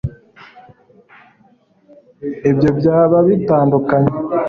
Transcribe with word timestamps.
ibyo 2.49 2.69
byaba 2.79 3.17
bitandukanye 3.27 4.11